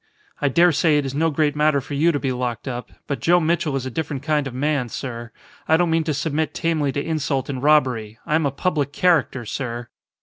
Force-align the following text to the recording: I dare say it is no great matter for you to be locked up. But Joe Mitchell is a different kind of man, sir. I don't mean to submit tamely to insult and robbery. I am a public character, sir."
I 0.41 0.47
dare 0.47 0.71
say 0.71 0.97
it 0.97 1.05
is 1.05 1.13
no 1.13 1.29
great 1.29 1.55
matter 1.55 1.79
for 1.79 1.93
you 1.93 2.11
to 2.11 2.17
be 2.19 2.31
locked 2.31 2.67
up. 2.67 2.91
But 3.05 3.19
Joe 3.19 3.39
Mitchell 3.39 3.75
is 3.75 3.85
a 3.85 3.91
different 3.91 4.23
kind 4.23 4.47
of 4.47 4.53
man, 4.55 4.89
sir. 4.89 5.31
I 5.67 5.77
don't 5.77 5.91
mean 5.91 6.05
to 6.05 6.13
submit 6.15 6.55
tamely 6.55 6.91
to 6.93 7.05
insult 7.05 7.49
and 7.49 7.61
robbery. 7.61 8.17
I 8.25 8.33
am 8.33 8.47
a 8.47 8.51
public 8.51 8.93
character, 8.93 9.45
sir." 9.45 9.89